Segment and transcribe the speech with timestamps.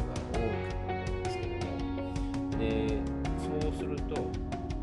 [0.00, 2.64] が多いと思うんですけどもで
[3.62, 4.14] そうすると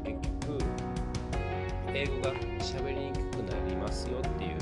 [0.03, 0.63] 結局
[1.93, 4.57] 英語が喋りにくくなりますよっていう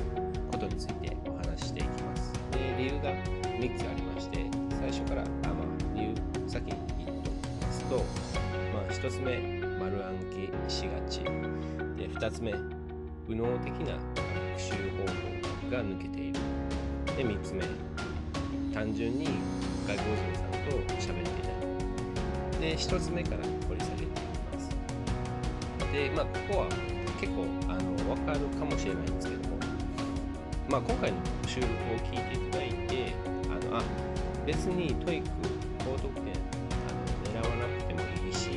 [0.52, 2.34] ことについてお話ししていきます。
[2.52, 3.10] で理由が
[3.60, 4.46] 3つありまして
[4.80, 6.14] 最初からあ、まあ、理由
[6.48, 8.02] 先に言っておきますと、ま
[8.82, 9.40] あ、1つ目
[9.80, 11.20] 丸暗記しがち
[11.96, 12.54] で2つ目
[13.28, 14.78] 右脳的な学習方
[15.68, 16.40] 法が抜けている。
[17.18, 17.64] で3つ目
[18.74, 19.28] 単純に
[19.88, 21.44] 外国人さんと喋ってい
[22.60, 24.12] ないで1つ目から掘り下げていき
[24.54, 24.70] ます。
[25.92, 26.68] でまあここは
[27.20, 29.58] 結構あの分かるかもしれないんですけども
[30.70, 31.78] まあ今回の収録を
[32.08, 33.14] 聞いていただいて
[33.50, 33.84] あのあ
[34.46, 35.24] 別に TOEIC
[35.80, 38.50] 高得点あの狙わなくてもいいし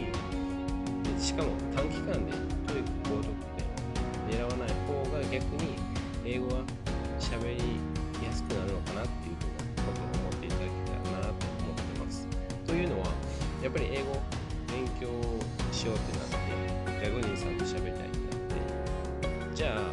[1.17, 2.33] でしかも短期間で
[2.67, 5.75] TOEIC 高得点を狙わない方が逆に
[6.25, 6.63] 英語は
[7.21, 7.96] 喋り
[13.67, 14.23] やっぱり英語
[14.71, 15.09] 勉強
[15.73, 18.47] しようってなって外国人さんと喋りたいってなっ
[19.51, 19.91] てじゃあ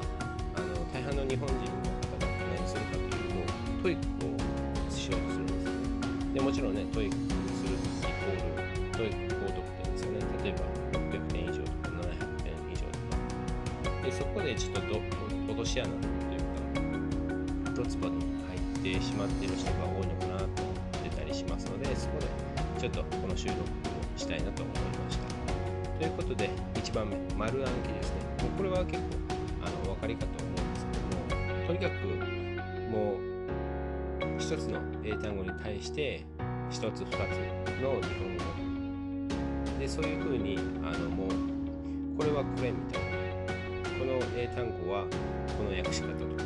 [0.53, 1.65] あの大半の日本人の
[2.05, 3.97] 方が何するかというと TOEIC
[4.29, 4.37] を
[4.93, 5.71] しようとするんですね。
[6.35, 10.19] でもちろんね TOEIC するイコール TOEIC 高得点ですよね。
[10.43, 10.59] 例えば
[10.99, 11.97] 600点以上とか700
[12.43, 12.93] 点以上と
[13.89, 14.05] か。
[14.05, 14.81] でそこでちょっと
[15.51, 16.41] 落とし穴という
[17.65, 18.21] かドツボに
[18.83, 20.12] 入ってしまっている人が多いの
[22.83, 23.63] ちょっとこの収録を
[24.17, 25.23] したいなと思いました。
[25.99, 28.43] ということで1番目丸暗記ですね。
[28.43, 29.07] もうこれは結構
[29.63, 32.07] あのお分かりかと思うんですけどもとにかく
[32.91, 36.25] もう一つの英単語に対して
[36.69, 37.09] 一つ二つ
[37.81, 38.43] の日本語。
[39.79, 41.29] でそういうふうにあのもう
[42.17, 43.13] これはこれみたいな。
[43.97, 45.05] この英単語は
[45.57, 46.43] この訳し方とか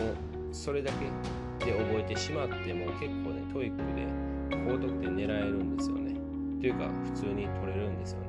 [0.00, 0.16] もう
[0.50, 4.06] それだけで覚えてしまっても結構ね TOEIC で
[4.50, 6.14] 高得点狙えるんですよね。
[6.60, 8.26] というか普通に取れるんですよね。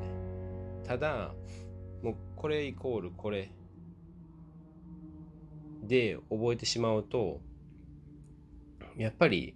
[0.83, 1.33] ただ
[2.01, 3.51] もうこれイコールこれ
[5.83, 7.41] で覚えてしまうと
[8.97, 9.55] やっぱり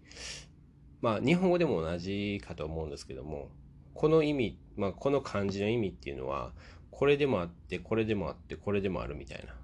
[1.02, 3.50] まあ日本語でも同じかと思うんですけども
[3.94, 6.52] この意味、まあ、この漢字の意味っていうのは
[6.92, 9.56] これでもあってこれでもあってこれでもあるみたいな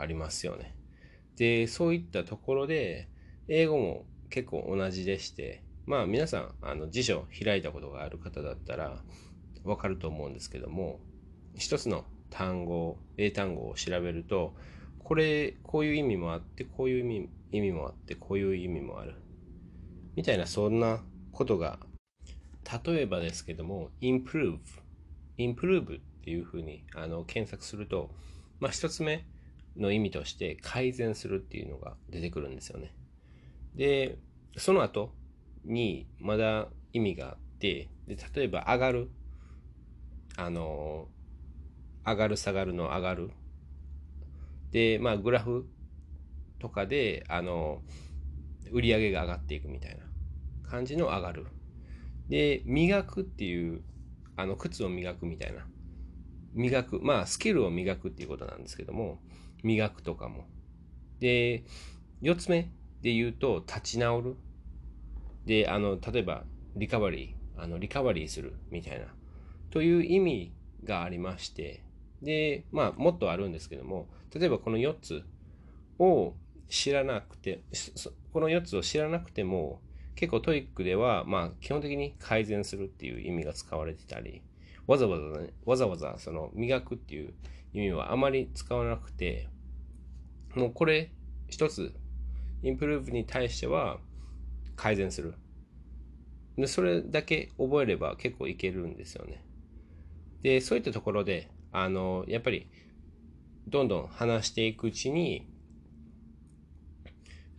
[0.00, 0.74] ありますよね。
[1.36, 3.08] でそういったところで
[3.48, 9.02] 英語も結構同じでしてまあ皆さんあの辞書開いたことがある方だったら
[9.64, 11.00] わかると思うんですけども
[11.56, 14.54] 一つの単語英単語を調べると
[14.98, 19.14] これこういう意味もあってこういう意味意味もあってこういう意味もある
[20.16, 21.00] みたいなそんな
[21.32, 21.78] ことが
[22.84, 24.58] 例えばですけども improve
[25.38, 28.10] improve っていうふうにあの検索すると、
[28.58, 29.24] まあ、一つ目
[29.76, 32.92] の意味として改善するっていうのが出てくるんですよね。
[33.74, 34.18] で、
[34.56, 35.12] その後
[35.66, 39.10] にまだ意味があって、で例えば上がる、
[40.36, 41.08] あの、
[42.04, 43.30] 上がる下がるの上がる。
[44.70, 45.66] で、まあグラフ
[46.58, 47.82] とかで、あの、
[48.72, 50.04] 売り上げが上がっていくみたいな
[50.68, 51.46] 感じの上がる。
[52.28, 53.82] で、磨くっていう、
[54.36, 55.66] あの、靴を磨くみたいな。
[56.54, 57.00] 磨く。
[57.00, 59.20] まあ、スキルを磨くっていうことなんですけども、
[59.62, 60.46] 磨くとかも。
[61.20, 61.64] で、
[62.22, 62.70] 4つ目
[63.02, 64.36] で言うと、立ち直る。
[65.46, 69.06] で、あの、例えば、リカバリー、あの、リカバリーするみたいな、
[69.70, 70.52] という意味
[70.84, 71.82] がありまして、
[72.22, 75.24] で、まあ、もっとあるんですけども、例えばこの4つ
[75.98, 76.34] を
[76.68, 77.62] 知らなくて、
[78.32, 79.80] この4つを知らなくても、
[80.14, 84.42] 結構 TOEIC では、まあ、基本的に改善するっていう意味が使われてたり、
[84.86, 87.34] わざわざね、わざわざその磨くっていう
[87.74, 89.48] 意味はあまり使わなくて、
[90.54, 91.12] もうこれ
[91.48, 91.94] 一つ、
[92.62, 93.98] インプルーブに対しては
[94.76, 95.34] 改善する。
[96.56, 99.44] で、それだけ覚えれば結構いけるんですよね。
[100.42, 102.68] で、そういったところで、あの、やっぱり、
[103.68, 105.48] どんどん話していくうちに、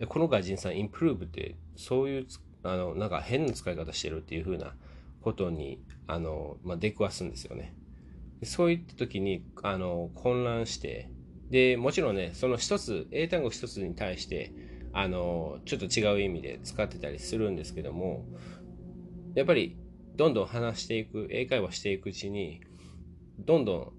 [0.08, 2.28] この外人さん、インプルーブってそういう、
[2.64, 4.76] あの、なんか変な使い方してるっていう風な
[5.22, 7.76] ことに、あの、まあ、出くわすんですよね。
[8.44, 11.10] そういった時に、あの、混乱して、
[11.50, 14.54] で、もちろんね、その一つ、英単語一つに対して、
[14.98, 18.26] あの、ちょっと違う意味で使ってたりするんですけども、
[19.36, 19.78] やっぱり、
[20.16, 22.62] どんどん話していく、英会話していくうちに、
[23.38, 23.94] どんどん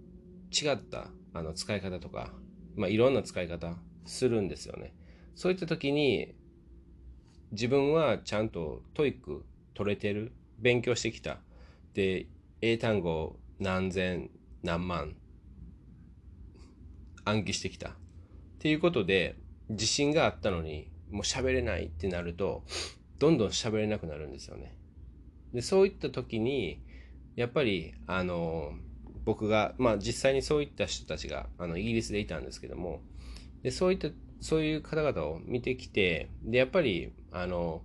[0.53, 2.33] 違ったあの使い方とか、
[2.75, 4.93] まあ、いろんな使い方するんですよね。
[5.37, 6.35] そういった時に、
[7.53, 11.39] 自分はちゃんと TOEIC取れてる、勉強してきた。
[11.95, 12.27] で、
[12.61, 14.31] 英単語何千、
[14.65, 15.15] 何万、
[17.25, 17.91] 暗記してきた。
[17.91, 17.93] っ
[18.59, 19.37] ていうことで、
[19.69, 22.65] 自信があったのに、もう喋れないってなると、
[23.19, 24.77] どんどん喋れなくなるんですよね。
[25.53, 26.83] で、そういった時に、
[27.37, 28.73] やっぱり、あの、
[29.25, 33.01] 僕が、まあ実際にそういった人たちが、あの、イギリスでいたんですけども、
[33.63, 34.09] で、そういった、
[34.41, 37.83] そういう方々を見てきて、で、やっぱり、あの、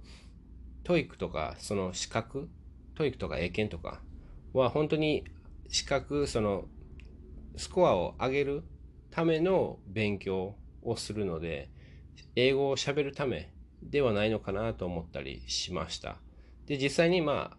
[0.84, 2.50] TOEIC とか、その資格、
[2.96, 4.02] TOEIC とか英検とか
[4.54, 5.24] は本当に
[5.68, 6.66] 資格、その、
[7.56, 8.64] スコアを上げる
[9.12, 11.70] ための勉強をするので、
[12.36, 13.50] 英語を喋るため
[13.82, 16.18] ではないのかなと思ったりしました。
[16.66, 17.58] で、実際にまあ、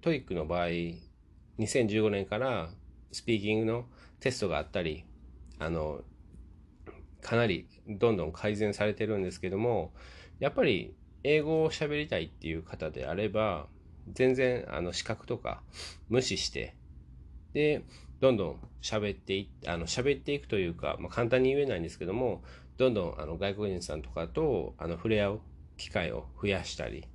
[0.00, 0.68] TOEIC の場合、
[1.58, 2.70] 2015年から
[3.12, 3.86] スピーキングの
[4.20, 5.04] テストがあったり、
[5.58, 6.02] あの、
[7.20, 9.92] かなりどんどん改善されてるんですけども、
[10.38, 10.94] やっぱり
[11.24, 13.66] 英語を喋りたいっていう方であれば、
[14.12, 15.62] 全然あの資格とか
[16.08, 16.76] 無視して、
[17.52, 17.82] で、
[18.20, 22.42] どんどん喋っていあの喋っていくというか、まあ、簡単に言えないんですけども、
[22.78, 25.40] どんどんあの外国人さんとかとあの触れ合う
[25.76, 27.06] 機会を増やしたり、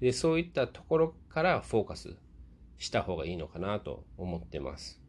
[0.00, 2.16] で、そういったところからフォーカス
[2.78, 5.00] した方がいいのかなと思ってます。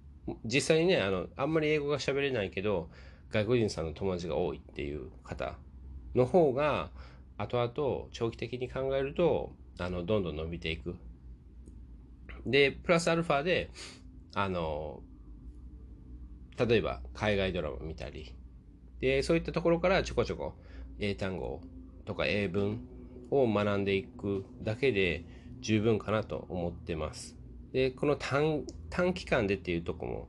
[0.44, 2.90] 実際にね、あの、あんまり英語が喋れないけど、
[3.30, 5.58] 外国人さんの友達が多いっていう方
[6.16, 6.92] の方が、
[7.38, 10.96] 後々長期的に考えると、あの、どんどん伸びていく。
[12.46, 13.72] で、プラスアルファで、
[14.34, 15.02] あの、
[16.58, 18.34] 例えば海外ドラマ見たり、
[19.06, 20.54] で、そういったところからちょこちょこ
[20.98, 21.62] 英単語
[22.06, 22.82] とか英文
[23.30, 25.24] を学んでいくだけで
[25.62, 27.38] 十分かなと思ってます。
[27.72, 28.66] で、この短
[29.14, 30.28] 期間でっていうとこも、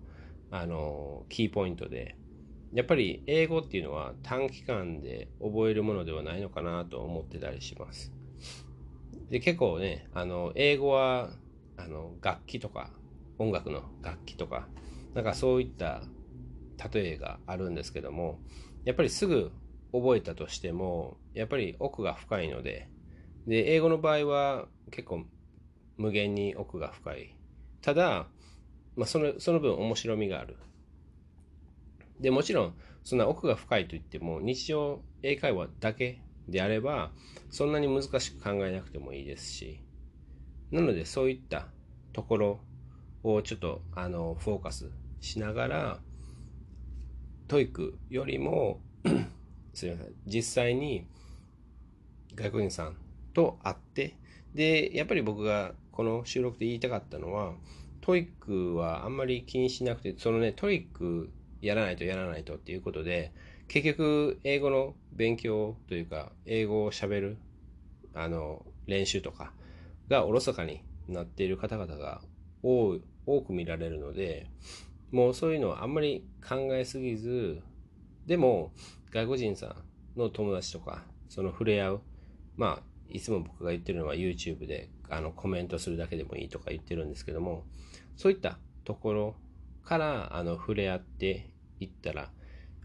[0.51, 2.17] あの、キーポイントで、
[2.75, 8.13] やっぱり英語っていうのは短期間で覚えるものではないのかなと思ってたりします。
[9.31, 11.31] で、結構ね、あの、英語は、
[11.79, 12.91] あの、楽器とか、
[13.39, 14.69] 音楽の楽器とか、
[15.15, 16.03] なんかそういった
[16.93, 18.39] 例えがあるんですけども、
[18.87, 19.51] やっぱりすぐ
[19.93, 22.89] 覚えたとしても、やっぱり奥が深いので、
[23.47, 25.25] で、英語の場合は結構
[25.97, 27.37] 無限に奥が深い。
[27.83, 28.29] ただ、
[28.95, 30.57] まあ、その、その分面白みがある。
[32.21, 37.11] で、もちろん、そんな奥が深いといっても、日常英会話だけであれば、
[37.51, 39.81] そんなに難しく考えなくてもいいですし、
[40.71, 41.67] なのでそういった
[42.13, 42.61] ところ
[43.25, 46.01] をちょっと、あの、フォーカスしながら、
[47.49, 48.81] TOEICよりも
[49.73, 51.07] すいません、実際に
[52.35, 52.97] 外国人さん
[53.35, 54.17] と会って、
[54.55, 57.53] で、やっぱり僕がこの収録で言いたかったのは、
[58.01, 63.33] TOEICはあんまり気にしなくて、そのね、 TOEICやらないとやらないとっていうことで、
[63.69, 67.37] 結局、英語の勉強というか、英語を喋る、
[68.15, 69.53] あの、練習とか
[70.09, 72.23] がおろそかになっている方々が
[72.63, 73.01] 多
[73.43, 74.47] く見られるので、
[75.17, 77.63] もうそういうのはあんまり考えすぎず、
[78.27, 78.71] でも、
[79.11, 79.75] 外国人さ
[80.15, 82.01] んの友達とか、その触れ合う、
[82.59, 87.65] まあ、いつも僕が言ってるのは YouTube であのコメントするだけでもいいとか言ってるんですけども、
[88.15, 89.37] そういったところ
[89.87, 91.49] からあの触れ合って
[91.81, 92.31] いったら、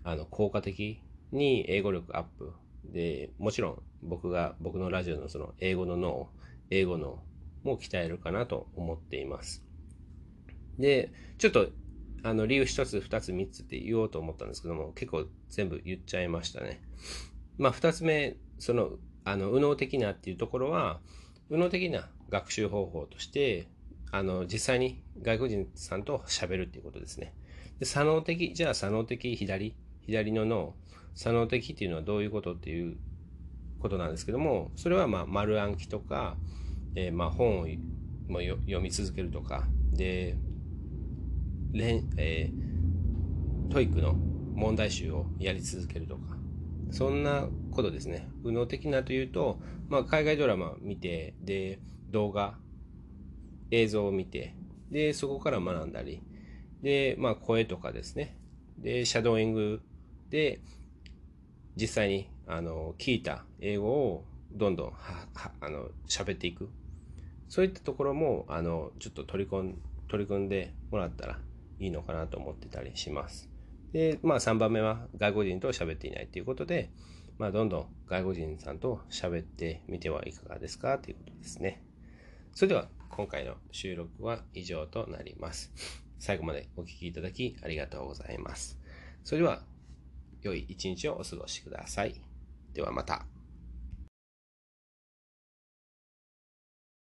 [0.05, 1.01] あの効果的
[1.33, 2.53] に英語力アップ
[2.85, 6.29] で、もちろん僕が、僕のラジオのその英語の脳、
[6.69, 7.21] 英語脳
[7.65, 9.65] も鍛えるかなと思っています。
[10.79, 11.67] で、ちょっと
[12.23, 16.81] あの理由一つ、二つ、三つって言おうと思ったんですけども、結構全部言っちゃいましたね。
[17.57, 18.91] まあ二つ目、その、
[19.23, 20.99] あの、右脳的なっていうところは、
[21.49, 23.67] 右脳的な学習方法として、
[24.11, 27.33] あの、実際に外国人さんと喋るっていうことですね。
[27.79, 29.75] で、左脳的、じゃあ左脳的左、
[30.05, 30.75] 左の脳、
[31.15, 32.97] 左脳的っていうのはどういうことっていう
[33.79, 36.37] ことなんですけども、それはまあ丸暗記とか、
[36.95, 37.67] えー、まあ本を
[38.29, 40.37] 読み続けるとか、で、
[41.73, 44.13] えー、 TOEICの
[44.53, 46.37] 問題集をやり続けるとか、
[46.91, 48.27] そんなことですね。
[48.43, 49.59] 右脳的なというと、
[49.89, 52.57] まあ、海外ドラマ見て、で、動画、
[53.71, 54.53] 映像を見て、
[54.91, 56.21] で、そこから学んだり、
[56.81, 58.35] で、まあ、声とかですね。
[58.77, 59.81] で、シャドーイング
[60.29, 60.59] で、
[61.77, 64.93] 実際に、あの、聞いた英語をどんどんは、
[65.33, 66.69] は、あの、喋っていく。
[67.47, 71.39] そういったところも、あの、ちょっと取り込ん、取り組んでもらったら
[71.81, 73.49] いいのかなと思ってたりします。
[73.91, 76.91] で、まあ3番目は外国人と喋っていないということで、
[77.37, 81.83] まあどんどん外国人さんと喋ってみてはいかがですかということですね。
[82.53, 85.73] それでは今回の収録は以上となります。
[86.19, 88.79] 最後までお聴きいただきありがとうございます。
[89.23, 89.63] それでは
[90.43, 92.21] 良い一日をお過ごしください。
[92.73, 93.40] ではまた。